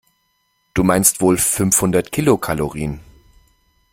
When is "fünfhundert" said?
1.37-2.11